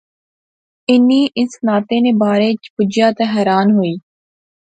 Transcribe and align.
انی 0.93 1.21
اس 1.39 1.51
ناطے 1.65 1.97
نے 2.05 2.11
بارے 2.21 2.49
چ 2.61 2.63
بجیا 2.75 3.07
تہ 3.17 3.23
حیران 3.33 3.67
ہوئی 3.75 3.95